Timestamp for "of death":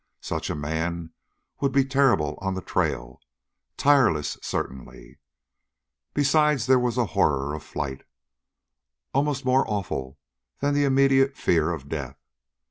11.71-12.17